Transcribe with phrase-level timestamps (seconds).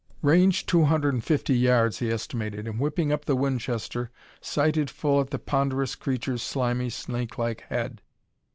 [0.23, 4.09] "Range two hundred and fifty yards," he estimated, and, whipping up the Winchester,
[4.41, 8.01] sighted full at the ponderous creature's slimy snakelike head.